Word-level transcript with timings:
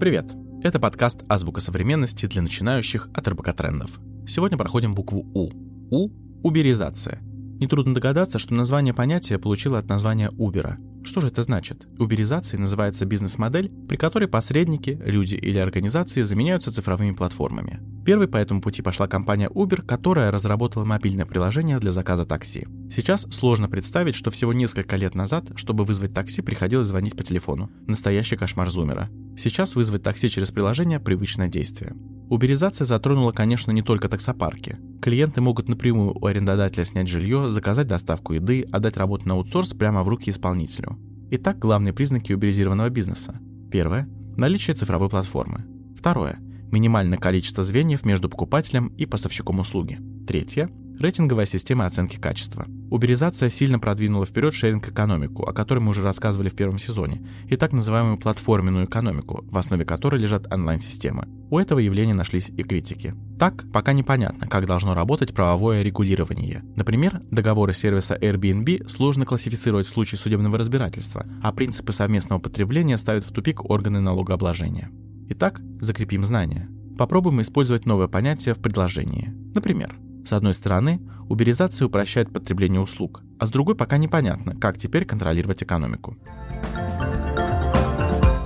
Привет! 0.00 0.30
Это 0.62 0.78
подкаст 0.78 1.24
«Азбука 1.28 1.60
современности» 1.60 2.26
для 2.26 2.40
начинающих 2.40 3.08
от 3.12 3.26
РБК 3.26 3.52
трендов. 3.52 3.98
Сегодня 4.28 4.56
проходим 4.56 4.94
букву 4.94 5.26
У. 5.34 5.50
У– 5.90 6.10
уберизация. 6.44 7.18
Нетрудно 7.58 7.94
догадаться, 7.94 8.38
что 8.38 8.54
название 8.54 8.94
понятия 8.94 9.40
получило 9.40 9.76
от 9.76 9.88
названия 9.88 10.30
Uber. 10.30 10.76
Что 11.02 11.20
же 11.20 11.28
это 11.28 11.42
значит? 11.42 11.88
Уберизацией 11.98 12.60
называется 12.60 13.06
бизнес-модель, 13.06 13.72
при 13.88 13.96
которой 13.96 14.28
посредники, 14.28 14.96
люди 15.04 15.34
или 15.34 15.58
организации 15.58 16.22
заменяются 16.22 16.70
цифровыми 16.70 17.10
платформами. 17.10 17.80
Первой 18.06 18.28
по 18.28 18.36
этому 18.36 18.60
пути 18.60 18.82
пошла 18.82 19.08
компания 19.08 19.48
Uber, 19.48 19.82
которая 19.82 20.30
разработала 20.30 20.84
мобильное 20.84 21.26
приложение 21.26 21.80
для 21.80 21.90
заказа 21.90 22.24
такси. 22.24 22.68
Сейчас 22.88 23.26
сложно 23.32 23.68
представить, 23.68 24.14
что 24.14 24.30
всего 24.30 24.52
несколько 24.52 24.94
лет 24.94 25.16
назад, 25.16 25.50
чтобы 25.56 25.84
вызвать 25.84 26.14
такси, 26.14 26.40
приходилось 26.40 26.86
звонить 26.86 27.16
по 27.16 27.24
телефону. 27.24 27.68
Настоящий 27.88 28.36
кошмар 28.36 28.70
зумера. 28.70 29.10
Сейчас 29.38 29.76
вызвать 29.76 30.02
такси 30.02 30.28
через 30.28 30.50
приложение– 30.50 30.98
привычное 31.00 31.46
действие. 31.46 31.94
Уберизация 32.28 32.84
затронула, 32.84 33.30
конечно, 33.30 33.70
не 33.70 33.82
только 33.82 34.08
таксопарки. 34.08 34.78
Клиенты 35.00 35.40
могут 35.40 35.68
напрямую 35.68 36.12
у 36.12 36.26
арендодателя 36.26 36.84
снять 36.84 37.06
жилье, 37.06 37.52
заказать 37.52 37.86
доставку 37.86 38.32
еды, 38.32 38.66
отдать 38.72 38.96
работу 38.96 39.28
на 39.28 39.34
аутсорс 39.34 39.74
прямо 39.74 40.02
в 40.02 40.08
руки 40.08 40.30
исполнителю. 40.30 40.98
Итак, 41.30 41.60
главные 41.60 41.92
признаки 41.92 42.32
уберизированного 42.32 42.90
бизнеса. 42.90 43.38
Первое– 43.70 44.08
наличие 44.36 44.74
цифровой 44.74 45.08
платформы. 45.08 45.64
Второе– 45.96 46.40
минимальное 46.72 47.16
количество 47.16 47.62
звеньев 47.62 48.04
между 48.04 48.28
покупателем 48.28 48.88
и 48.98 49.06
поставщиком 49.06 49.60
услуги. 49.60 50.00
Третье– 50.26 50.68
рейтинговая 50.98 51.46
система 51.46 51.86
оценки 51.86 52.16
качества. 52.16 52.66
Уберизация 52.90 53.48
сильно 53.48 53.78
продвинула 53.78 54.26
вперед 54.26 54.54
шеринг-экономику, 54.54 55.44
о 55.44 55.52
которой 55.52 55.80
мы 55.80 55.90
уже 55.90 56.02
рассказывали 56.02 56.48
в 56.48 56.54
первом 56.54 56.78
сезоне, 56.78 57.26
и 57.48 57.56
так 57.56 57.72
называемую 57.72 58.18
платформенную 58.18 58.86
экономику, 58.86 59.44
в 59.48 59.58
основе 59.58 59.84
которой 59.84 60.20
лежат 60.20 60.52
онлайн-системы. 60.52 61.28
У 61.50 61.58
этого 61.58 61.78
явления 61.78 62.14
нашлись 62.14 62.50
и 62.50 62.62
критики. 62.62 63.14
Так, 63.38 63.70
пока 63.72 63.92
непонятно, 63.92 64.46
как 64.48 64.66
должно 64.66 64.94
работать 64.94 65.34
правовое 65.34 65.82
регулирование. 65.82 66.62
Например, 66.76 67.22
договоры 67.30 67.72
сервиса 67.72 68.16
Airbnb 68.16 68.88
сложно 68.88 69.24
классифицировать 69.24 69.86
в 69.86 69.90
случае 69.90 70.18
судебного 70.18 70.58
разбирательства, 70.58 71.26
а 71.42 71.52
принципы 71.52 71.92
совместного 71.92 72.40
потребления 72.40 72.96
ставят 72.96 73.24
в 73.24 73.32
тупик 73.32 73.64
органы 73.64 74.00
налогообложения. 74.00 74.90
Итак, 75.30 75.60
закрепим 75.80 76.24
знания. 76.24 76.68
Попробуем 76.98 77.40
использовать 77.40 77.86
новое 77.86 78.08
понятие 78.08 78.54
в 78.54 78.58
предложении. 78.58 79.32
Например, 79.54 79.96
с 80.28 80.32
одной 80.32 80.52
стороны, 80.52 81.00
уберизация 81.28 81.86
упрощает 81.86 82.30
потребление 82.32 82.80
услуг, 82.80 83.22
а 83.38 83.46
с 83.46 83.50
другой 83.50 83.74
пока 83.74 83.96
непонятно, 83.96 84.54
как 84.54 84.78
теперь 84.78 85.06
контролировать 85.06 85.62
экономику. 85.62 86.18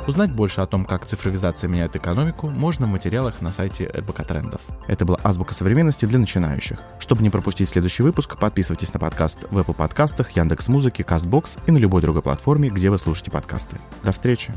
Узнать 0.07 0.33
больше 0.33 0.61
о 0.61 0.67
том, 0.67 0.85
как 0.85 1.05
цифровизация 1.05 1.69
меняет 1.69 1.97
экономику, 1.97 2.49
можно 2.49 2.87
в 2.87 2.91
материалах 2.91 3.41
на 3.41 3.53
сайте 3.53 3.89
РБК 3.89 4.25
Трендов. 4.27 4.61
Это 4.87 5.05
была 5.05 5.19
азбука 5.23 5.55
современности 5.55 6.07
для 6.07 6.19
начинающих. 6.19 6.79
Чтобы 7.01 7.23
не 7.23 7.31
пропустить 7.31 7.69
следующий 7.69 8.03
выпуск, 8.03 8.39
подписывайтесь 8.39 8.93
на 8.95 9.01
подкаст 9.01 9.45
в 9.51 9.59
Apple 9.59 9.75
подкастах, 9.75 10.31
Яндекс.Музыке, 10.33 11.03
Castbox 11.03 11.61
и 11.67 11.73
на 11.73 11.79
любой 11.79 12.03
другой 12.03 12.23
платформе, 12.23 12.69
где 12.69 12.91
вы 12.91 12.99
слушаете 12.99 13.31
подкасты. 13.31 13.79
До 14.05 14.13
встречи! 14.13 14.53